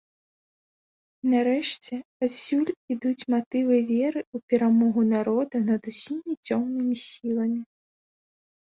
І, 1.23 1.25
нарэшце, 1.33 1.93
адсюль 2.27 2.71
ідуць 2.95 3.27
матывы 3.35 3.77
веры 3.93 4.21
ў 4.25 4.37
перамогу 4.55 5.01
народа 5.15 5.57
над 5.71 5.81
усімі 5.95 6.31
цёмнымі 6.47 6.95
сіламі. 7.09 7.61